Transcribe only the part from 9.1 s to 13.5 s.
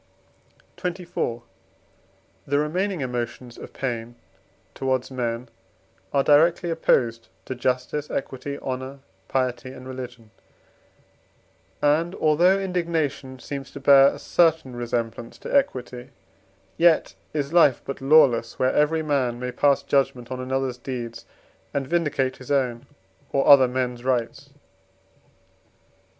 piety, and religion; and, although indignation